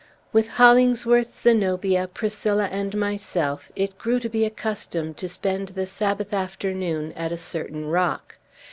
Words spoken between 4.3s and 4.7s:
a